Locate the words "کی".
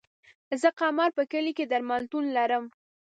1.57-1.65